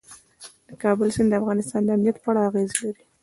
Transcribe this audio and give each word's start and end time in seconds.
د 0.67 0.69
کابل 0.83 1.07
سیند 1.15 1.29
د 1.31 1.33
افغانستان 1.41 1.81
د 1.83 1.89
امنیت 1.95 2.17
په 2.21 2.27
اړه 2.31 2.41
اغېز 2.49 2.71
لري. 2.83 3.03